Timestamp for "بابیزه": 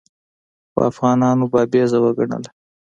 1.53-1.97